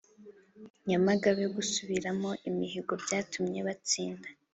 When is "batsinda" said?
3.67-4.27